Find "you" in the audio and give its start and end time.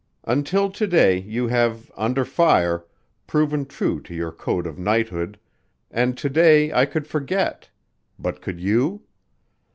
1.19-1.45, 8.59-9.03